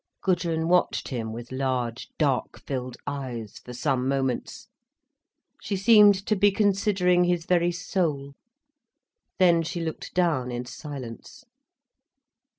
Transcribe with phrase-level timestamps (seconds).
[0.23, 4.67] Gudrun watched him with large, dark filled eyes, for some moments.
[5.61, 8.33] She seemed to be considering his very soul.
[9.37, 11.43] Then she looked down, in silence.